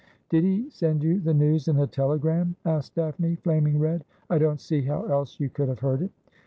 [0.31, 4.59] 'Did he send you the news in a telegram?' asked Daphne, flaming red.' I don't
[4.59, 6.09] see how else you could have heard it.'